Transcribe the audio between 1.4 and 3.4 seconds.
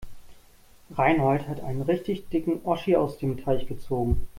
hat einen richtig dicken Oschi aus dem